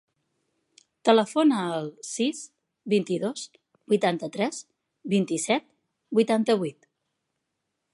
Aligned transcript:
Telefona 1.09 1.59
al 1.73 1.91
sis, 2.13 2.41
vint-i-dos, 2.95 3.45
vuitanta-tres, 3.95 4.65
vint-i-set, 5.17 5.73
vuitanta-vuit. 6.21 6.95